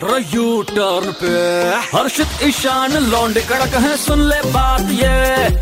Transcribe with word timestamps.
U 0.00 0.62
turn 0.62 1.12
पे। 1.12 1.30
हर्षित 1.90 2.42
ईशान 2.44 2.92
लौंडे 3.04 3.40
कड़क 3.40 3.74
है 3.84 3.96
सुन 3.96 4.20
ले 4.20 4.40
बात 4.50 4.90
ये। 4.90 5.08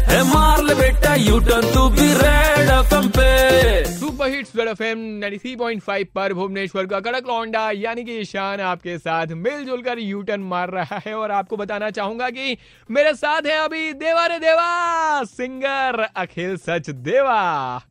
है 0.08 0.22
मार 0.24 0.62
ले 0.64 0.74
बेटा 0.74 1.14
यू 1.14 1.38
टर्न 1.38 1.72
तू 1.74 1.88
भी 1.88 2.12
रेड 2.14 2.70
एफएम 2.70 3.08
पे। 3.08 3.84
सुपर 3.84 4.30
हिट्स 4.30 4.52
रेड 4.56 4.68
एफएम 4.68 4.98
93.5 5.20 6.04
पर 6.14 6.32
भुवनेश्वर 6.34 6.86
का 6.86 7.00
कड़क 7.00 7.28
लौंडा 7.28 7.70
यानी 7.70 8.04
कि 8.04 8.18
ईशान 8.18 8.60
आपके 8.60 8.96
साथ 8.98 9.26
मिलजुल 9.36 9.82
कर 9.82 9.98
यू 9.98 10.22
टर्न 10.22 10.40
मार 10.40 10.70
रहा 10.70 11.00
है। 11.06 11.14
और 11.14 11.30
आपको 11.30 11.56
बताना 11.56 11.90
चाहूँगा 11.90 12.30
कि 12.30 12.56
मेरे 12.90 13.14
साथ 13.14 13.46
है 13.46 13.58
अभी 13.64 13.92
देवा 13.94 14.26
रे 14.26 14.38
देवा 14.38 15.24
सिंगर 15.24 16.06
अखिल 16.16 16.56
सच 16.58 16.90
देवा। 16.90 17.40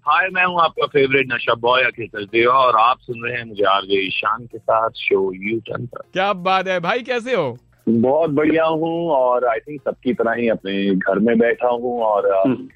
हाय 0.08 0.30
मैं 0.30 0.46
हूँ 0.46 0.62
आपका 0.62 0.86
फेवरेट 0.88 1.34
नशा 1.34 1.54
बॉय 1.60 1.84
अखिल 1.84 2.08
सच 2.08 2.30
देवा 2.32 2.56
और 2.56 2.80
आप 2.80 2.98
सुन 3.02 3.24
रहे 3.26 3.38
हैं 3.38 3.46
मुझे 3.46 3.64
आरजे 3.66 4.06
ईशान 4.08 4.46
के 4.46 4.58
साथ 4.58 4.90
शो 4.98 5.32
यू 5.36 5.60
टर्न 5.68 5.86
पर। 5.86 6.02
क्या 6.14 6.34
बात 6.38 6.68
है। 6.68 6.80
भाई 6.80 7.02
कैसे 7.02 7.36
हो? 7.36 7.58
बहुत 7.90 8.30
बढ़िया 8.30 8.66
हूँ 8.66 9.10
और 9.10 9.46
आई 9.46 9.60
थिंक 9.60 9.82
सबकी 9.82 10.14
तरह 10.14 10.32
ही 10.32 10.48
अपने 10.50 10.96
घर 10.96 11.20
में 11.20 11.38
बैठा 11.40 11.68
हूँ 11.68 12.02
और 12.02 12.28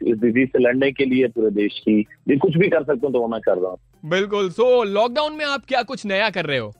इस 0.07 0.17
डिज़ीज़ 0.17 0.49
से 0.49 0.59
लड़ने 0.59 0.91
के 0.91 1.05
लिए 1.05 1.27
पूरे 1.27 1.49
देश 1.51 1.79
की 1.79 1.99
ये 2.01 2.37
कुछ 2.37 2.57
भी 2.57 2.69
कर 2.69 2.83
सकता 2.83 3.07
हूँ 3.07 3.13
तो 3.13 3.19
वो 3.19 3.27
मैं 3.27 3.41
कर 3.41 3.57
रहा 3.57 3.69
हूँ। 3.69 4.09
बिल्कुल। 4.09 4.49
सो 4.49 4.85
so, 4.85 4.91
लॉकडाउन 4.91 5.33
में 5.33 5.45
आप 5.45 5.61
क्या 5.67 5.81
कुछ 5.83 6.05
नया 6.05 6.29
कर 6.29 6.45
रहे 6.45 6.57
हो? 6.57 6.73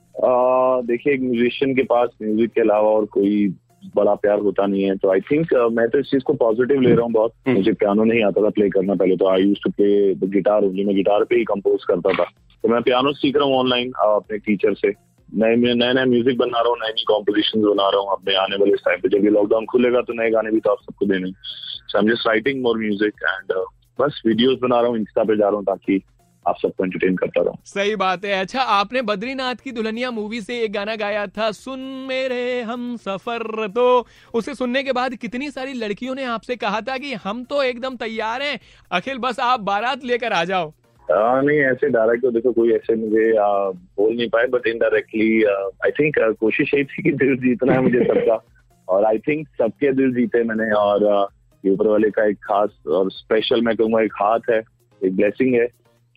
देखिए 0.82 1.14
एक 1.14 1.22
म्यूजिशियन 1.22 1.76
के 1.76 1.84
पास 1.84 2.10
म्यूज़िक 2.22 2.52
के 2.52 2.62
अलावा 2.62 2.90
और 2.90 3.06
कोई 3.06 3.56
बड़ा 3.96 4.16
प्यार 4.16 4.40
होता 4.40 4.66
नहीं 4.66 4.84
है। 4.84 4.96
तो 4.96 5.12
आई 5.12 5.20
थिंक 5.20 5.54
uh, 5.54 5.72
मैं 5.72 5.90
तो 5.90 6.00
इस 6.00 6.06
चीज़ 6.06 6.24
को 6.24 6.34
पॉजिटिव 6.34 6.82
ले 6.82 6.94
रहा 6.94 7.04
हूँ 7.04 7.12
बहुत। 7.12 7.34
मुझे 7.48 7.74
पियानो 7.74 8.04
नहीं 8.04 8.24
आता 8.24 8.42
था 8.42 8.50
प्ले 8.50 8.70
करना 8.70 8.96
पहले 8.96 9.16
तो। 9.18 9.28
I 9.28 9.42
use 9.42 9.60
to 9.64 9.70
play 9.70 10.14
guitar 10.14 10.64
only 10.64 10.86
मैं 10.86 10.96
गिटार 10.96 11.24
पे 11.24 11.36
ही 11.36 11.44
कंपोज 11.44 11.84
करता 11.84 12.14
था। 12.14 12.24
तो 12.64 12.70
मैं 12.70 12.82
पियानो 12.82 13.12
सीख 13.12 13.36
रहा 13.36 13.46
हूँ 13.46 13.56
ऑनलाइन 13.56 13.92
अपने 13.92 14.38
टीचर 14.38 14.74
से। 14.74 15.11
नए 15.32 15.56
नए 15.56 15.94
नए 15.94 16.06
म्यूज़िक 16.06 16.38
बना 16.38 16.60
रहा 16.60 16.70
हूँ 16.70 16.78
नई 16.80 16.92
नई 16.92 17.04
कॉम्पोजिशन 17.08 17.62
बना 17.62 17.90
रहा 17.90 18.02
हूँ 18.02 18.12
अपने 18.12 18.36
आने 18.38 18.56
वाले 18.56 18.76
टाइम 18.86 19.00
पे। 19.02 19.10
जब 19.10 19.26
ये 19.26 19.32
लॉकडाउन 19.32 19.66
खुलेगा 19.66 20.02
तो 20.02 20.14
नए 20.14 20.30
गाने 20.32 20.52
भी 20.52 20.60
तो 20.60 20.72
आप 20.72 20.82
सबको 20.82 21.06
देने 21.06 21.32
so 21.32 21.98
I 21.98 22.04
am 22.04 22.12
just 22.12 22.28
writing 22.28 22.62
more 22.64 22.78
music 22.78 23.24
and 23.26 23.54
बस 24.00 24.22
वीडियोस 24.26 24.58
बना 24.62 24.80
रहा 24.80 24.90
हूँ 24.90 24.98
इंस्टा 24.98 25.24
पे 25.24 25.38
जा 25.38 25.48
रहा 25.48 25.56
हूँ 25.56 25.66
ताकि 25.66 26.02
आप 26.46 26.56
सबको 26.58 26.86
एंटरटेन 26.86 27.16
करता 27.16 27.42
रहूँ। 27.42 27.58
सही 27.66 27.96
बात 27.96 28.24
है। 28.26 28.40
अच्छा 28.42 28.62
आपने 28.76 29.02
बद्रीनाथ 29.02 29.56
की 29.56 29.72
दुल्हनिया 29.72 30.10
मूवी 30.12 30.42
से 30.42 30.60
एक 30.60 30.72
गाना 30.74 30.96
गाया 30.96 31.26
था, 31.28 31.52
सुन 31.52 31.80
मेरे 32.10 32.62
हम 32.62 32.96
सफ़र। 32.98 33.68
तो 33.68 34.08
उसे 34.34 34.56
सुनने 34.56 34.84
के 34.84 34.92
बाद 34.92 35.16
कितनी 35.16 35.50
सारी 35.52 35.74
लड़कियों 35.74 36.16
ने 36.16 36.24
आपसे 36.26 36.56
कहा 36.56 36.82
था 36.82 36.98
कि 36.98 37.14
हम 37.16 37.44
तो 37.44 37.62
एकदम 37.64 37.96
तैयार 37.98 38.42
हैं। 38.42 38.60
अखिल, 38.92 39.18
बस 39.18 39.40
आप 39.40 39.60
बारात 39.62 40.04
लेकर 40.04 40.34
आ 40.34 40.44
जाओ। 40.44 40.74
आ, 41.12 41.42
नहीं 41.42 41.60
ऐसे 41.60 41.90
डायरेक्ट 41.90 42.22
तो 42.22 42.32
देखो 42.32 42.52
कोई 42.52 42.72
ऐसे 42.72 42.96
मुझे 42.96 43.38
आ, 43.38 43.70
बोल 43.70 44.16
नहीं 44.16 44.30
पाए 44.30 44.48
बट 44.48 44.68
इनडायरेक्टली 44.68 45.44
आई 45.44 45.92
थिंक 45.92 46.16
कोशिश 46.40 46.74
यही 46.74 46.84
थी 46.84 47.04
कि 47.04 47.12
दिल 47.12 47.36
जीतना 47.38 47.74
है 47.74 47.82
मुझे 47.82 48.04
सबका। 48.10 48.46
और 48.88 49.06
आई 49.06 49.18
थिंक 49.18 49.48
सबके 49.48 49.92
दिल 49.92 50.14
जीते 50.14 50.44
मैंने 50.44 50.72
और 50.72 51.28
ये 51.66 51.72
ऊपर 51.72 51.88
वाले 51.88 52.10
का 52.10 52.26
एक 52.26 52.38
खास 52.38 52.70
और 52.88 53.12
स्पेशल 53.12 53.62
मैं 53.62 53.76
कहूँगा 53.76 54.02
एक 54.02 54.14
हाथ 54.16 54.40
है 54.50 54.62
एक 55.06 55.16
ब्लेसिंग 55.16 55.56
है 55.56 55.66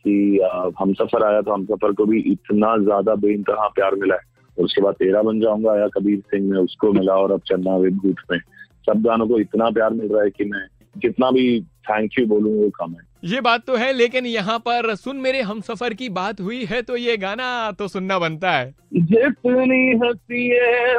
कि 0.04 0.38
आ, 0.38 0.70
हम 0.78 0.94
सफ़र 0.94 1.24
आया 1.24 1.40
तो 1.40 1.52
हम 1.52 1.64
सफ़र 1.64 1.92
को 1.92 2.06
भी 2.06 2.20
इतना 2.20 2.76
ज़्यादा 2.78 3.14
बेइंतहा 3.14 3.68
प्यार 3.68 3.94
मिला 3.94 4.14
है। 4.14 4.20
और 4.58 4.64
उसके 4.64 4.82
बाद 4.82 4.94
तेरा 4.94 5.22
बन 5.22 5.40
जाऊँगा 5.40 5.78
या 5.78 5.88
कबीर 5.88 6.18
सिंह 6.18 6.50
में 6.50 6.58
उसको 6.58 6.92
मिला 6.92 7.14
और 7.14 7.32
अब 7.32 7.40
चन्ना 7.40 7.76
वे 7.76 7.90
भूत 7.90 8.16
में। 8.32 8.38
सब 8.86 9.02
गानों 9.02 9.28
को 9.28 9.38
इतना 9.38 9.70
प्यार 9.70 9.90
मिल 9.90 10.08
रहा 10.12 10.22
है 10.22 10.30
कि 10.30 10.44
मैं 10.44 10.66
जितना 10.98 11.30
भी 11.30 11.60
थैंक 11.60 12.10
यू 12.18 12.26
बोलूँ 12.26 12.62
वो 12.62 12.70
कम 12.70 12.90
है। 12.90 13.13
ये 13.24 13.40
बात 13.40 13.64
तो 13.66 13.76
है, 13.76 13.92
लेकिन 13.92 14.26
यहाँ 14.26 14.58
पर 14.58 14.94
सुन 14.94 15.16
मेरे 15.16 15.40
हम 15.40 15.60
सफ़र 15.60 15.94
की 15.94 16.08
बात 16.08 16.40
हुई 16.40 16.64
है 16.64 16.80
तो 16.82 16.96
ये 16.96 17.16
गाना 17.16 17.70
तो 17.72 17.88
सुनना 17.88 18.18
बनता 18.18 18.50
है। 18.52 18.74
जितनी 18.94 19.98
हँसी 19.98 20.48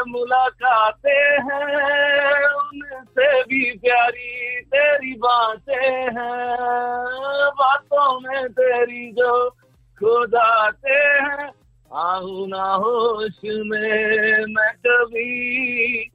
मुलाकातें 0.07 1.41
हैं, 1.41 2.47
उनसे 2.49 3.43
भी 3.43 3.71
प्यारी 3.77 4.61
तेरी 4.65 5.13
बातें 5.13 6.01
हैं। 6.01 6.57
बातों 7.51 8.19
में 8.19 8.47
तेरी 8.49 9.11
जो 9.11 9.49
खो 9.97 10.25
जाते 10.25 10.89
हैं 10.89 11.49
आहू 11.91 12.45
ना 12.47 12.73
होश 12.73 13.39
में 13.45 14.45
मैं 14.45 14.71
कभी 14.87 16.09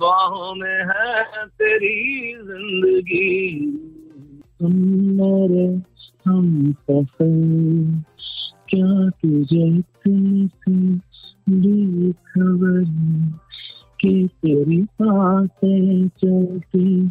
बाहों 0.00 0.54
में 0.54 0.80
है 0.84 1.46
तेरी 1.46 2.34
ज़िंदगी। 2.34 3.87
हम 4.62 5.14
क्या 8.74 9.08
तुझे 9.08 9.82
खबर? 12.12 12.84
कि 14.00 14.26
तेरी 14.26 14.76
बातें 14.76 16.08
चलती 16.08 17.10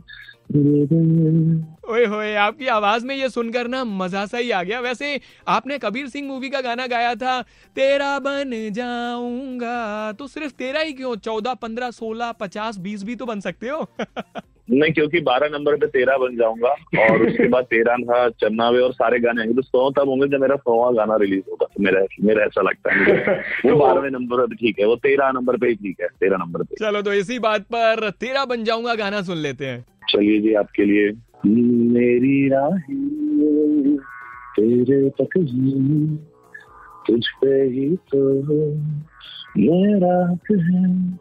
ओए 1.90 2.06
होए, 2.06 2.36
आपकी 2.36 2.68
आवाज़ 2.68 3.06
में 3.06 3.16
ये 3.16 3.30
सुनकर 3.30 3.68
ना 3.68 3.84
मज़ा 3.84 4.26
सा 4.26 4.38
ही 4.38 4.52
आ 4.52 4.64
गया। 4.64 4.80
वैसे 4.80 5.22
आपने 5.48 5.78
कबीर 5.78 6.08
सिंह 6.08 6.28
मूवी 6.28 6.50
का 6.50 6.62
गाना 6.62 6.88
गाया 6.88 7.16
था, 7.16 7.44
तेरा 7.76 8.20
बन 8.20 8.74
जाऊँगा। 8.74 10.12
तो 10.12 10.28
सिर्फ़ 10.28 10.54
तेरा 10.54 10.80
ही 10.80 10.94
क्यों? 10.94 11.16
चौदह, 11.16 11.54
पंद्रह, 11.54 11.92
सोलह, 11.92 12.32
पचास, 12.32 12.78
बीस 12.78 13.04
भी 13.04 13.16
तो 13.16 13.26
बन 13.26 13.40
सकते 13.40 13.70
हो। 13.70 13.90
नहीं 14.72 14.92
क्योंकि 14.94 15.20
बारह 15.20 15.48
नंबर 15.48 15.76
पे 15.76 15.88
तेरह 15.88 16.18
बन 16.18 16.38
जाऊँगा 16.38 16.70
और 17.00 17.28
उसके 17.28 17.48
बाद 17.48 17.64
तेरह 17.64 17.96
था 17.98 18.30
चन्नावे 18.30 18.80
और 18.80 18.94
सारे 18.94 19.20
गाने 19.20 19.42
आएँगे 19.42 19.56
तो 19.56 19.62
सौ 19.62 19.90
तब 19.90 20.10
होंगे 20.10 20.28
जब 20.28 20.42
मेरा 20.42 20.56
सौवा 20.56 20.92
गाना 20.92 21.16
रिलीज़ 21.16 21.44
होगा। 21.50 21.66
तो 21.66 21.84
मेरा 21.84 22.06
मेरा 22.24 22.44
ऐसा 22.44 22.62
लगता 22.62 22.94
है। 22.94 23.36
वो 23.66 23.76
बारहवें 23.76 24.10
नंबर 24.10 24.48
पे 24.48 24.56
ठीक 24.56 24.80
है 24.80 24.86
वो 24.86 24.96
तेरह 24.96 25.32
नंबर 25.32 25.58
पे 25.58 25.68
ही 25.68 25.76
ठीक 25.76 25.98
है 26.02 26.08
तेरह 26.08 26.38
नंबर 26.38 26.64
पे। 26.64 26.76
चलो 26.76 27.02
तो 27.02 27.14
इसी 27.14 27.40
बात 27.40 27.62
पर 27.62 28.10
तेरा 28.10 28.46
बन 28.46 28.64
जाऊँगा 28.64 28.96
गाना 28.96 29.22
सुन 29.22 29.38
लेते 29.38 29.66
हैं। 29.66 29.86
चलिए 30.10 30.40
जी 30.40 30.54
आपके 30.54 30.86
लिए। 30.86 31.12
मेरी 31.46 32.50
राहें 32.50 33.98
तेरे 34.60 35.10
तक 35.10 35.38
ही 35.38 36.18
तुझ 37.08 37.28
पे 37.28 37.64
ही 37.64 37.96
तो 37.96 38.42
मेरा 39.58 40.38
है 40.52 41.18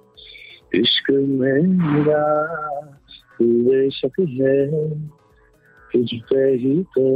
इश्क 0.74 1.10
मेरा 1.10 2.22
तू 3.38 3.44
बेशक 3.44 4.20
है 4.20 4.91
तुझ 5.92 6.20
पे 6.20 6.44
ही 6.52 6.82
तो। 6.82 7.06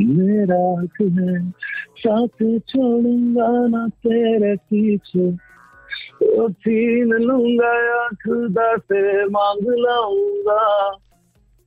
मेरा 0.00 0.82
हक 0.82 1.14
है, 1.18 1.50
साथ 1.98 2.60
छोड़ूँगा 2.68 3.66
ना 3.66 3.88
तेरे 3.88 4.56
पीछे। 4.56 5.32
तो 6.22 6.48
छीन 6.52 7.08
लूँगा 7.08 7.72
या 7.86 8.08
खुदा 8.08 8.76
से 8.76 9.24
मांग 9.24 9.66
लाऊँगा। 9.68 10.90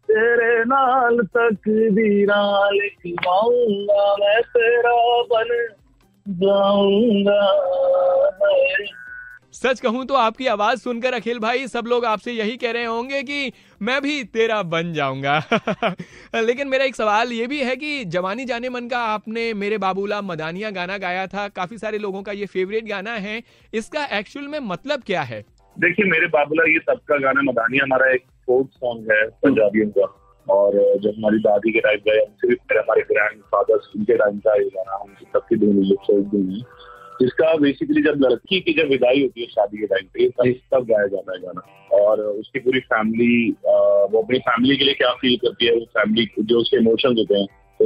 तेरे 0.07 0.63
नाल 0.63 1.19
तक 1.19 1.59
दीरा 1.67 2.69
लिखवाऊँगा 2.69 4.15
मैं 4.19 4.41
तेरा 4.41 4.95
बन 5.23 5.67
जाऊँगा। 6.27 7.41
सच 9.53 9.79
कहूँ 9.79 10.05
तो 10.05 10.13
आपकी 10.13 10.45
आवाज़ 10.47 10.79
सुनकर 10.79 11.13
अखिल 11.13 11.39
भाई, 11.39 11.67
सब 11.67 11.85
लोग 11.87 12.05
आपसे 12.05 12.31
यही 12.31 12.55
कह 12.57 12.71
रहे 12.71 12.85
होंगे 12.85 13.21
कि 13.23 13.51
मैं 13.81 14.01
भी 14.01 14.23
तेरा 14.23 14.61
बन 14.63 14.93
जाऊँगा। 14.93 15.37
लेकिन 16.35 16.67
मेरा 16.67 16.85
एक 16.85 16.95
सवाल 16.95 17.31
ये 17.31 17.47
भी 17.47 17.59
है 17.59 17.75
कि 17.75 18.05
जवानी 18.05 18.45
जाने 18.45 18.69
मन 18.69 18.87
का 18.87 18.99
आपने 19.05 19.53
मेरे 19.53 19.77
बाबूला 19.77 20.21
मदानिया 20.21 20.69
गाना 20.69 20.97
गाया 20.97 21.27
था, 21.27 21.47
काफ़ी 21.47 21.77
सारे 21.77 21.97
लोगों 21.97 22.21
का 22.23 22.31
ये 22.31 22.45
फेवरेट 22.45 22.85
गाना 22.85 23.11
है, 23.11 23.43
इसका 23.73 24.05
एक्चुअल 24.19 24.47
में 24.47 24.59
मतलब 24.59 25.03
क्या 25.03 25.21
है? 25.21 25.41
देखिए, 25.77 26.05
मेरे 26.05 26.27
बाबूला 26.27 26.63
ये 26.63 26.79
सबका 26.79 27.17
गाना 27.17 27.41
मदानिया 27.41 27.83
हमारा 27.83 28.11
एक 28.11 28.25
फोक 28.47 28.69
सॉन्ग 28.71 29.11
है 29.11 29.25
पंजाबियों 29.43 29.89
का 29.89 30.05
और 30.47 30.73
जब 31.03 31.13
हमारी 31.17 31.39
दादी 31.39 31.71
के 31.71 31.79
टाइम 31.79 31.99
या 32.07 32.21
उनसे 32.23 32.47
भी 32.47 32.77
हमारे 32.77 33.01
ग्रैंड 33.01 33.41
फादर 33.41 33.89
उनके 33.95 34.17
टाइम 34.17 34.39
का 34.39 34.53
ये 34.53 34.69
गाना, 34.69 35.03
हम 35.03 35.15
सबकी 35.33 35.55
धुन 35.55 35.83
है 35.83 36.79
जिसका 37.21 37.53
बेसिकली 37.61 38.01
जब 38.03 38.19
लड़की 38.21 38.59
की 38.61 38.73
जब 38.73 38.89
विदाई 38.89 39.21
होती 39.21 39.41
है 39.41 39.47
शादी 39.47 39.77
के 39.77 39.87
टाइम 39.87 40.05
पे 40.13 40.27
तब 40.29 40.53
तब 40.73 40.85
गाया 40.91 41.07
जाता 41.07 41.33
है 41.33 41.39
गाना। 41.41 41.61
और 41.97 42.21
उसकी 42.21 42.59
पूरी 42.59 42.79
फैमिली 42.91 43.49
वो 43.65 44.21
अपनी 44.21 44.39
फैमिली 44.47 44.77
के 44.77 44.83
लिए 44.83 44.93
क्या 44.93 45.11
फील 45.21 45.35
करती 45.41 45.65
है 45.65 45.73
वो 45.75 45.85
फैमिली 45.97 46.27
जो 46.39 46.59
उसके 46.59 46.77
इमोशंस 46.77 47.17
होते 47.19 47.39
हैं 47.39 47.47
तो 47.79 47.85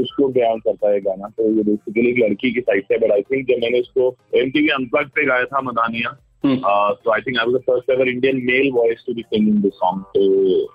उसको 0.00 0.28
बयान 0.36 0.58
करता 0.60 0.90
है 0.90 1.00
गाना। 1.00 1.28
तो 1.28 1.48
ये 1.56 1.62
बेसिकली 1.62 2.08
एक 2.10 2.18
लड़की 2.18 2.52
की 2.54 2.60
साइड 2.60 2.84
से 2.84 2.98
बट 2.98 3.12
आई 3.12 3.22
थिंक 3.30 3.46
जब 3.48 3.62
मैंने 3.62 3.80
उसको 3.80 4.14
एम 4.40 4.50
टी 4.50 4.66
अनप्लग 4.78 5.10
पे 5.16 5.24
गाया 5.26 5.44
था 5.54 5.60
मदानिया 5.70 6.16
तो 6.44 7.12
I 7.12 7.20
think 7.20 7.38
I 7.38 7.44
was 7.44 7.54
the 7.54 7.62
first 7.66 7.90
ever 7.90 8.08
Indian 8.08 8.36
male 8.46 8.70
voice 8.74 9.04
to 9.06 9.14
be 9.14 9.22
singing 9.22 9.62
this 9.62 9.72
song 9.76 10.02
तो 10.16 10.22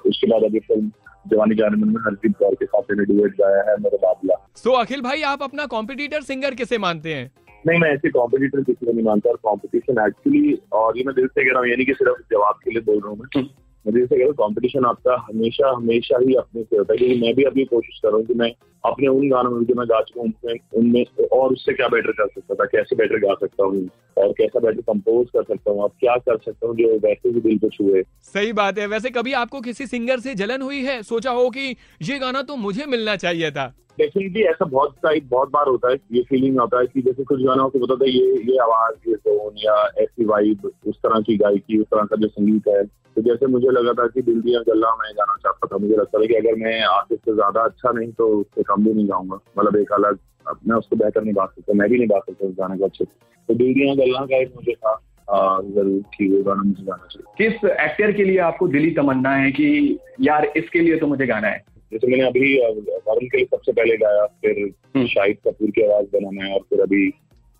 उसके 0.10 0.28
बाद 0.28 0.44
अभी 0.44 0.60
फ़िल्म 0.60 0.92
जवानी 1.26 1.56
जाने 1.56 1.78
मन 1.78 1.88
में 1.88 2.02
हरदीप 2.06 2.34
कौर 2.40 2.56
के 2.56 2.66
साथ 2.66 2.92
मैंने 2.92 3.04
डुएट 3.06 3.36
गाया 3.42 3.62
है 3.70 3.76
मेरे 3.82 3.98
बाबला 4.04 4.36
सो 4.56 4.72
अखिल 4.78 5.02
भाई 5.02 5.22
आप 5.32 5.44
अपना 5.44 5.66
कॉम्पिटिटर 5.74 6.22
सिंगर 6.24 6.56
किसे 6.56 6.78
मानते 6.78 7.14
हैं? 7.14 7.32
नहीं 7.68 7.80
मैं 7.80 7.90
ऐसे 7.90 8.10
कॉम्पिटिटर 8.10 8.62
किसी 8.62 8.86
को 8.86 8.92
नहीं 8.92 9.06
मानता 9.06 9.30
और 9.30 9.40
कॉम्पिटिशन 9.44 10.06
एक्चुअली 10.08 10.58
और 10.74 10.98
ये 10.98 11.04
मैं 11.04 11.16
दिल 11.16 11.28
से 11.28 11.44
कह 11.46 11.52
रहा 11.52 11.60
हूँ 11.60 11.70
यानी 11.70 11.86
कि 11.86 11.94
सिर्फ़ 11.94 12.22
जवाब 12.32 12.60
के 12.64 12.72
लिए 12.72 12.82
बोल 12.82 13.00
रहा 13.00 13.10
हूँ 13.10 13.18
मैं। 13.18 13.44
मैं 13.86 13.94
दिल 13.94 14.06
से 14.06 14.16
कह 14.16 14.20
रहा 14.20 14.28
हूँ 14.28 14.36
कॉम्पिटिशन 14.36 14.86
आपका 14.86 15.16
हमेशा 15.30 15.70
हमेशा 15.76 16.18
ही 16.18 16.34
अपने 16.34 16.64
से 16.64 16.78
होता 16.78 16.94
है। 16.94 16.98
क्योंकि 16.98 17.22
मैं 17.22 17.34
भी 17.36 17.44
अभी 17.44 17.66
कोशिश 17.66 18.00
कर 18.00 18.08
रहा 18.08 18.18
हूँ 18.18 18.26
कि 18.26 18.34
मैं 18.34 18.52
अपने 18.84 19.08
उन 19.08 19.30
गानों 19.30 19.52
में 19.52 19.64
जो 19.66 19.76
मैं 19.76 19.88
गा 19.90 20.02
चुका 20.02 20.22
हूँ 20.22 20.30
उनमें 20.30 20.60
उनमें 20.74 21.28
और 21.28 21.54
उससे 21.54 21.74
क्या 21.74 21.88
बेटर 21.88 22.12
कर 22.12 22.28
सकता 22.28 22.56
था 22.56 22.66
कैसे 22.66 22.96
बेटर 22.96 23.20
गा 23.20 23.34
सकता 23.34 23.64
हूँ 23.64 23.90
और 24.18 24.34
कैसा 24.38 24.60
बेटर 24.60 24.82
कंपोज 24.82 25.28
कर 25.28 25.44
सकता 25.44 25.72
हूँ 25.72 25.84
अब 25.84 25.92
क्या 26.00 26.16
कर 26.16 26.38
सकता 26.38 26.68
हूँ 26.68 26.76
जो 26.76 26.98
वैसे 27.00 27.32
भी 27.32 27.42
दिल 27.42 27.58
को 27.58 27.70
छुए 27.70 28.04
सही 28.24 28.54
बात 28.54 28.80
है। 28.80 28.88
वैसे 28.88 29.10
कभी 29.10 29.34
आपको 29.34 29.62
किसी 29.62 29.88
सिंगर 29.88 30.20
से 30.20 30.36
जलन 30.36 30.62
हुई 30.62 30.82
है? 30.82 31.02
सोचा 31.04 31.32
हो 31.32 31.50
कि 31.50 31.76
ये 32.02 32.20
गाना 32.20 32.42
तो 32.42 32.56
मुझे 32.56 32.86
मिलना 32.86 33.16
चाहिए 33.16 33.52
था। 33.52 33.74
डेफिनेटली 34.02 34.44
ऐसा 34.46 34.66
बहुत 34.68 34.96
टाइप 35.04 35.28
बहुत 35.32 35.52
बार 35.52 35.68
होता 35.68 35.90
है, 35.90 35.98
ये 36.14 36.22
फीलिंग 36.30 36.60
आता 36.62 36.80
है 36.80 36.88
कि 36.88 37.02
जैसे 37.02 37.24
कुछ 37.24 37.42
गाना 37.44 37.68
को 37.68 37.80
पता 37.80 37.96
था 37.96 38.10
ये 38.10 38.26
ये 38.44 38.58
आवाज़, 38.64 38.96
ये 39.10 39.16
टोन 39.18 39.58
या 39.60 39.76
ऐसी 40.04 40.26
वाइब 40.26 40.72
उस 40.88 40.96
तरह 40.98 41.22
की 41.22 41.38
गायकी, 41.38 41.78
उस 41.78 41.88
तरह 41.88 42.06
का 42.06 42.16
जो 42.16 42.28
संगीत 42.30 42.68
है। 42.68 42.84
तो 42.86 43.22
जैसे 43.22 43.48
मुझे 43.48 43.70
लगा 43.70 43.94
था 43.94 44.08
कि 44.08 44.22
दिल 44.22 44.42
दिया 44.42 44.60
गल्ला 44.68 44.90
मैं 44.96 45.12
गाना 45.16 45.36
चाहता 45.38 45.68
था 45.68 45.78
मुझे 45.78 45.96
लगता 45.96 46.20
था 46.20 46.26
कि 46.26 46.34
अगर 46.36 46.56
मैं 46.60 46.80
आर्टिस्ट 46.84 47.26
से 47.26 47.34
ज़्यादा 47.34 47.62
अच्छा 47.62 47.92
नहीं 47.92 48.12
तो 48.14 48.28
उससे 48.40 48.64
कम 48.64 48.84
भी 48.86 48.94
नहीं 48.94 49.08
गाऊँगा। 49.10 49.40
मतलब 49.58 49.76
एक 49.78 49.92
अलग 49.94 50.20
मैं 50.68 50.76
उसको 50.76 50.96
बेहतर 50.96 51.24
नहीं 51.24 51.34
गा 51.36 51.46
सकता, 51.46 51.74
मैं 51.74 51.90
भी 51.90 51.98
नहीं 51.98 52.08
गा 52.10 52.20
सकता 52.20 52.48
उस 52.48 52.54
गाने 52.60 52.78
को 52.78 52.86
अच्छे 52.86 53.06
तो 53.06 53.54
दिल 53.54 53.74
दिया 53.74 53.96
गल्ला 53.96 54.26
का 54.26 54.38
एक 54.38 54.54
मुझे 54.56 54.74
था 54.76 55.00
ज़रूर 55.28 56.02
कि 56.16 56.28
वो 56.30 56.44
गाना 56.44 56.64
मुझे 56.64 56.84
गाना 56.84 57.08
चाहिए। 57.12 57.50
किस 57.50 57.70
एक्टर 57.72 58.12
के 58.12 58.24
लिए 58.24 58.38
आपको 58.46 58.68
दिली 58.68 58.92
तमन्ना 58.92 59.36
है 59.36 59.52
कि 59.52 60.00
यार 60.22 60.46
इसके 60.58 60.80
लिए 60.80 60.98
तो 60.98 61.08
मुझे 61.08 61.26
गाना 61.28 61.48
है? 61.48 61.64
जैसे 61.92 62.08
मैंने 62.08 62.26
अभी 62.26 62.58
वरुण 62.58 63.26
के 63.28 63.38
लिए 63.38 63.46
सबसे 63.46 63.72
पहले 63.72 63.98
गाया 63.98 64.26
फिर 64.42 65.06
शाहिद 65.08 65.38
कपूर 65.48 65.72
की 65.72 65.82
आवाज़ 65.82 66.06
बनाना 66.14 66.46
है 66.46 66.54
और 66.54 66.66
फिर 66.70 66.82
अभी 66.82 67.08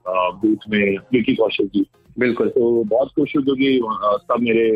बूथ 0.06 0.70
में 0.70 0.98
विकी 1.14 1.36
कौशल 1.36 1.68
जी 1.68 1.86
बिल्कुल। 2.20 2.50
तो 2.50 2.84
बहुत 2.84 3.10
खुश 3.10 3.36
हूँ 3.36 3.44
क्योंकि 3.44 3.80
सब 4.24 4.42
मेरे 4.42 4.68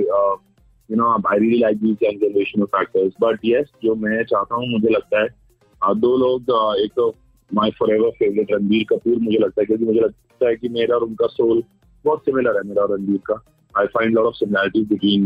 you 0.89 0.97
know 0.97 1.11
I 1.29 1.39
really 1.39 1.59
like 1.59 1.77
these 1.77 2.03
young 2.03 2.19
generation 2.21 2.61
of 2.61 2.81
actors 2.81 3.13
but 3.21 3.39
yes 3.45 3.71
जो 3.83 3.95
मैं 3.95 4.23
चाहता 4.23 4.55
हूँ 4.55 4.67
मुझे 4.67 4.89
लगता 4.89 5.21
है 5.21 5.93
दो 5.95 6.15
लोग 6.17 6.51
एक 6.83 6.91
तो 6.95 7.13
my 7.51 7.71
forever 7.79 8.09
favourite 8.09 8.51
Ranbir 8.51 8.85
Kapoor 8.89 9.17
मुझे 9.21 9.37
लगता 9.37 9.61
है 9.61 9.65
क्योंकि 9.65 9.85
मुझे 9.85 9.99
लगता 9.99 10.47
है 10.47 10.55
कि 10.55 10.69
मेरा 10.69 10.95
और 10.95 11.03
उनका 11.03 11.27
सोल 11.27 11.63
बहुत 12.05 12.25
सिमिलर 12.25 12.57
है 12.57 12.63
मेरा 12.67 12.81
और 12.81 12.93
रणबीर 12.93 13.19
का। 13.25 13.41
I 13.75 13.85
find 13.85 14.15
lot 14.15 14.25
of 14.25 14.35
similarities 14.35 14.87
between 14.89 15.23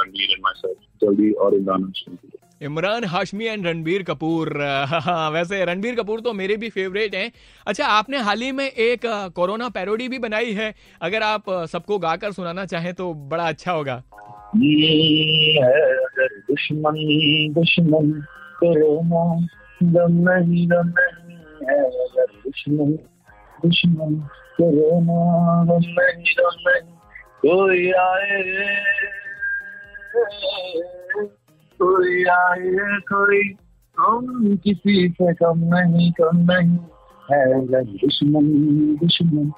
Ranbir 0.00 0.30
and 0.30 0.42
myself 0.56 0.78
जल्दी 1.04 1.30
और 1.32 1.54
इमरान 1.54 1.84
हाशमी 1.84 2.16
इमरान 2.62 3.04
हाशमी 3.04 3.44
एंड 3.44 3.66
रणबीर 3.66 4.02
कपूर। 4.02 4.48
वैसे 5.32 5.64
रणबीर 5.64 5.94
कपूर 5.94 6.20
तो 6.20 6.32
मेरे 6.32 6.56
भी 6.56 6.68
फेवरेट 6.68 7.14
हैं। 7.14 7.32
अच्छा 7.66 7.86
आपने 7.86 8.18
हाल 8.18 8.40
ही 8.40 8.52
में 8.52 8.64
एक 8.64 9.00
कोरोना 9.36 9.68
पैरोडी 9.68 10.08
भी 10.08 10.18
बनाई 10.18 10.52
है। 10.52 10.74
अगर 11.02 11.22
आप 11.22 11.50
सबको 11.50 11.98
गाकर 11.98 12.32
सुनाना 12.32 12.64
चाहें 12.64 12.94
तो 12.94 13.14
बड़ा 13.14 13.48
अच्छा 13.48 13.72
होगा। 13.72 14.02
दुश्मन 16.50 16.94
दुश्मन 17.52 18.10
कोरोना 18.60 19.46
नहीं 19.82 20.66
है 20.66 21.90
दुश्मन 22.26 22.90
दुश्मन 23.62 24.14
कोरोना 24.60 25.64
नहीं, 25.64 26.80
कोई 27.46 27.90
आए। 27.92 28.32
कोई 31.82 32.24
आए 32.24 32.98
कोई। 33.00 33.42
हम 33.98 34.56
किसी 34.56 35.08
से 35.08 35.34
कम 35.34 35.52
नहीं 35.56 36.12
कम 36.12 36.38
नहीं। 36.52 36.78
है 37.32 37.60
दुश्मन 37.84 38.46
दुश्मन 39.00 39.52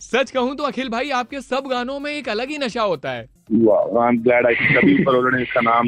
सच 0.00 0.30
कहूँ 0.30 0.56
तो 0.56 0.62
अखिल 0.62 0.88
भाई, 0.88 1.10
आपके 1.10 1.40
सब 1.40 1.64
गानों 1.70 1.98
में 2.00 2.12
एक 2.12 2.28
अलग 2.28 2.48
ही 2.48 2.58
नशा 2.58 2.82
होता 2.82 3.10
है। 3.10 3.37
पर 3.52 5.16
उन्होंने 5.16 5.42
इसका 5.42 5.60
नाम 5.60 5.86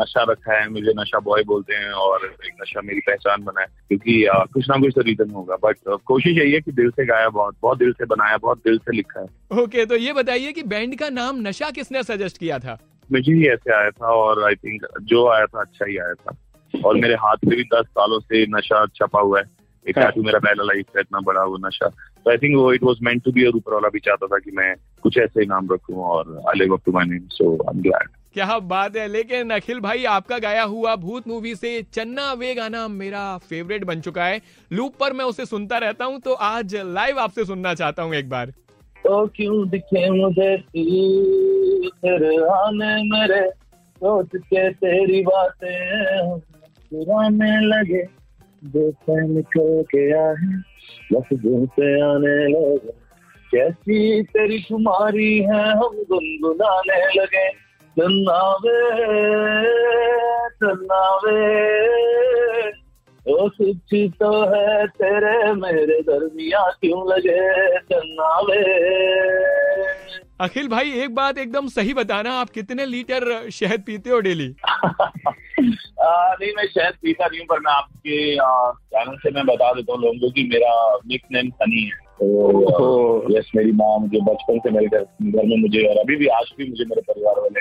नशा 0.00 0.22
रखा 0.22 0.52
है 0.52 0.68
मुझे 0.68 0.92
नशा 0.98 1.18
बॉय 1.18 1.42
बोलते 1.42 1.74
हैं 1.74 1.90
और 1.90 2.24
एक 2.24 2.52
नशा 2.62 2.80
मेरी 2.80 3.00
पहचान 3.00 3.42
बना 3.42 3.60
है 3.60 3.66
क्योंकि 3.88 4.26
कुछ 4.30 4.68
ना 4.70 4.76
कुछ 4.76 4.92
तो 4.94 5.00
रीजन 5.00 5.30
होगा 5.30 5.56
बट 5.56 5.76
कोशिश 6.04 6.38
यही 6.38 6.52
है 6.52 6.60
कि 6.60 6.72
दिल 6.72 6.90
से 6.90 7.06
गाया 7.06 7.28
बहुत 7.28 7.56
बहुत 7.62 7.78
दिल 7.78 7.92
से 7.92 8.04
बनाया 8.04 8.36
बहुत 8.36 8.58
दिल 8.58 8.78
से 8.78 8.96
लिखा 8.96 9.20
है। 9.20 9.62
ओके 9.62 9.86
तो 9.86 9.96
ये 9.96 10.12
बताइए 10.12 10.52
कि 10.52 10.62
बैंड 10.62 10.98
का 10.98 11.08
नाम 11.08 11.36
नशा 11.48 11.70
किसने 11.70 12.02
सजेस्ट 12.02 12.38
किया 12.38 12.58
था? 12.58 12.78
मुझे 13.12 13.32
ही 13.32 13.48
ऐसे 13.48 13.74
आया 13.74 13.90
था 13.90 14.06
और 14.06 14.44
आई 14.44 14.54
थिंक 14.54 14.86
जो 15.02 15.28
आया 15.28 15.46
था 15.46 15.60
अच्छा 15.60 15.86
ही 15.86 15.96
आया 15.96 16.14
था। 16.14 16.36
और 16.84 16.96
मेरे 16.96 17.14
हाथ 17.14 17.36
में 17.46 17.56
भी 17.56 17.64
दस 17.64 17.86
सालों 17.86 18.20
से 18.20 18.46
नशा 18.46 18.86
छपा 18.86 19.20
हुआ 19.20 19.38
है। 19.38 19.59
एक 19.86 19.98
टैटू 19.98 20.22
मेरा 20.22 20.38
पहला 20.38 20.64
लाइफ 20.64 20.86
का 20.94 21.00
इतना 21.00 21.20
बड़ा 21.20 21.44
वो 21.44 21.56
नशा। 21.66 21.88
तो 21.88 22.30
आई 22.30 22.36
थिंक 22.36 22.56
वो 22.56 22.72
it 22.72 22.82
was 22.82 22.96
meant 23.02 23.22
to 23.24 23.32
be 23.32 23.46
और 23.46 23.56
ऊपर 23.56 23.74
वाला 23.74 23.88
भी 23.88 23.98
चाहता 23.98 24.26
था 24.26 24.38
कि 24.38 24.50
मैं 24.50 24.74
कुछ 25.02 25.18
ऐसे 25.18 25.40
ही 25.40 25.46
नाम 25.46 25.68
रखूँ 25.72 25.96
और 26.04 26.40
I 26.48 26.58
live 26.58 26.74
up 26.74 26.82
to 26.86 26.92
my 26.92 27.04
name 27.04 27.26
so 27.30 27.52
I 27.54 27.76
am 27.76 27.82
glad 27.82 28.08
क्या 28.34 28.58
बात 28.58 28.96
है 28.96 29.06
लेकिन 29.08 29.50
अखिल 29.50 29.80
भाई 29.80 30.04
आपका 30.04 30.38
गाया 30.38 30.62
हुआ 30.62 30.94
भूत 30.96 31.28
मूवी 31.28 31.54
से 31.54 31.70
चन्ना 31.94 32.32
वे 32.32 32.54
गाना 32.54 32.86
मेरा 32.88 33.22
फेवरेट 33.38 33.84
बन 33.84 34.00
चुका 34.00 34.24
है। 34.24 34.40
लूप 34.72 34.94
पर 35.00 35.12
मैं 35.12 35.24
उसे 35.24 35.46
सुनता 35.46 35.78
रहता 35.78 36.04
हूँ 36.04 36.20
तो 36.20 36.32
आज 36.48 36.76
लाइव 36.76 37.18
आपसे 37.18 37.44
सुनना 37.44 37.74
चाहता 37.74 38.02
हूँ 38.02 38.14
एक 38.14 38.28
बार। 38.28 38.50
तो 39.04 39.26
क्यों 39.26 39.68
दिखे 39.68 40.10
मुझे 40.10 40.56
तेरे? 40.56 42.36
आने 42.46 42.92
मेरे 43.10 43.40
सोच 43.50 44.28
के 44.36 44.68
तेरी 44.72 45.22
बातें 45.22 46.40
लगे। 47.66 48.19
निकल 48.64 49.82
के 49.82 50.12
आए 50.12 50.34
लफ्जों 51.12 51.66
से 51.66 52.00
आने 52.00 52.48
लगे। 52.48 53.10
कैसी 53.50 54.22
तेरी 54.22 54.58
तुम्हारी 54.58 55.38
है, 55.38 55.70
हम 55.70 56.04
गुनगुनाने 56.08 57.20
लगे। 57.20 57.50
चन्नावे 57.90 58.96
चन्नावे। 60.50 61.70
ओ 63.32 63.48
तो 64.08 64.42
है 64.54 64.86
तेरे, 64.86 65.52
मेरे 65.52 66.02
दरमिया 66.02 66.70
क्यों 66.70 67.08
लगे? 67.08 67.78
चन्नावे। 67.78 68.90
अखिल 70.40 70.68
भाई 70.68 70.92
एक 70.92 71.14
बात 71.14 71.38
एकदम 71.38 71.66
सही 71.68 71.94
बताना 71.94 72.32
आप 72.32 72.50
कितने 72.50 72.86
लीटर 72.86 73.50
शहद 73.50 73.82
पीते 73.86 74.10
हो 74.10 74.20
डेली? 74.20 74.46
नहीं 76.02 76.52
मैं 76.56 76.66
शहद 76.66 76.94
पीता 77.02 77.26
नहीं 77.26 77.40
हूँ 77.40 77.46
पर 77.46 77.58
मैं 77.58 77.72
आपके 77.72 78.36
चैनल 78.94 79.16
से 79.16 79.30
मैं 79.30 79.44
बता 79.46 79.72
देता 79.72 79.92
हूँ 79.92 80.00
लोगों 80.02 80.18
को 80.18 80.30
कि 80.30 80.44
मेरा 80.44 81.00
निक 81.06 81.22
नेम 81.32 81.50
सनी 81.50 81.82
है। 81.82 81.98
तो 82.20 83.38
यस 83.38 83.50
मेरी 83.56 83.72
माँ 83.72 83.98
मुझे 83.98 84.20
बचपन 84.20 84.58
से 84.58 84.70
मेरे 84.70 84.86
घर 84.86 85.06
में 85.20 85.60
मुझे 85.62 85.86
और 85.88 85.96
अभी 85.96 86.16
भी 86.16 86.26
आज 86.26 86.52
भी 86.58 86.68
मुझे 86.70 86.84
मेरे 86.84 87.02
परिवार 87.02 87.40
वाले 87.40 87.60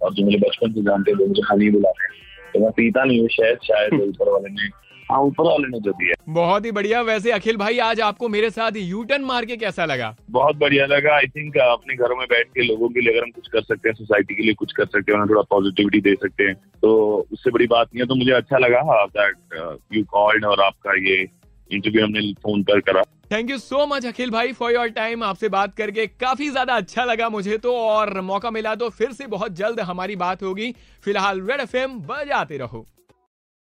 और 0.00 0.14
जो 0.14 0.24
मुझे 0.24 0.38
बचपन 0.38 0.72
से 0.72 0.82
जानते 0.82 1.10
हैं 1.10 1.18
वो 1.18 1.26
मुझे 1.26 1.42
हनी 1.52 1.70
बुलाते 1.70 2.04
हैं। 2.04 2.22
तो 2.54 2.60
मैं 2.60 2.70
पीता 2.70 3.04
नहीं 3.04 3.20
हूँ 3.20 3.28
शायद 3.28 3.58
शायद 3.64 3.94
ऊपर 3.94 4.32
वाले 4.32 4.48
ने 4.48 4.83
हाँ 5.04 5.20
ऊपर 5.20 5.44
वाले 5.44 5.68
ने 5.68 5.80
जो 5.80 5.92
दिया। 5.92 6.14
बहुत 6.34 6.64
ही 6.64 6.70
बढ़िया। 6.72 7.00
वैसे 7.02 7.30
अखिल 7.32 7.56
भाई 7.56 7.78
आज 7.80 8.00
आपको 8.00 8.28
मेरे 8.28 8.50
साथ 8.50 8.76
यूटर्न 8.76 9.24
मार 9.24 9.44
के 9.44 9.56
कैसा 9.56 9.84
लगा? 9.84 10.14
बहुत 10.30 10.56
बढ़िया 10.56 10.86
लगा। 10.86 11.14
आई 11.16 11.26
थिंक 11.28 11.56
अपने 11.60 11.96
घरों 11.96 12.16
में 12.16 12.26
बैठ 12.28 12.48
के 12.48 12.62
लोगों 12.62 12.88
के 12.88 13.00
लिए 13.00 13.12
अगर 13.12 13.24
हम 13.24 13.30
कुछ 13.30 13.48
कर 13.48 13.62
सकते 13.62 13.88
हैं 13.88 13.94
सोसाइटी 13.96 14.34
के 14.34 14.42
लिए 14.42 14.54
कुछ 14.54 14.72
कर 14.72 14.86
सकते 14.86 15.12
हैं 15.12 15.18
उन्हें 15.18 15.30
थोड़ा 15.30 15.42
पॉजिटिविटी 15.50 16.00
दे 16.00 16.14
सकते 16.22 16.44
हैं 16.44 16.54
तो 16.82 16.94
उससे 17.32 17.50
बड़ी 17.50 17.66
बात 17.66 17.88
नहीं 17.88 18.02
है। 18.02 18.06
तो 18.08 18.14
मुझे 18.14 18.32
अच्छा 18.32 18.58
लगा 18.58 19.04
दैट 19.16 19.82
यू 19.94 20.04
कॉल्ड 20.12 20.44
और 20.44 20.60
आपका 20.60 20.98
ये 21.08 21.26
इंटरव्यू 21.70 22.04
हमने 22.04 22.32
फ़ोन 22.42 22.62
पर 22.62 22.80
करा। 22.80 23.02
Thank 23.32 23.50
you 23.50 23.58
so 23.58 23.86
much 23.86 24.06
Akhil 24.06 24.30
भाई 24.30 24.52
फॉर 24.52 24.72
योर 24.72 24.88
टाइम 24.96 25.22
आपसे 25.24 25.48
बात 25.48 25.74
करके 25.76 26.06
काफ़ी 26.06 26.48
ज़्यादा 26.50 26.74
अच्छा 26.74 27.04
लगा 27.04 27.28
मुझे 27.28 27.58
तो 27.58 27.76
और 27.78 28.20
मौका 28.22 28.50
मिला 28.50 28.74
तो 28.74 28.88
फिर 28.90 29.12
से 29.12 29.26
बहुत 29.26 29.52
जल्द 29.56 29.80
हमारी 29.82 30.16
बात 30.16 30.42
होगी। 30.42 30.72
फ़िलहाल 31.04 31.40
रेड 31.42 31.60
एफ़ 31.60 31.76
बजाते 32.08 32.58
रहो। 32.58 32.86